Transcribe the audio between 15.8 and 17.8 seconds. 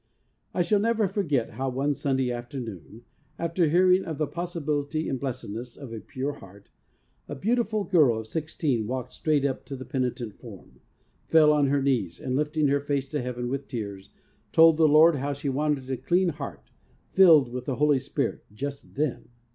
a clean heart filled with the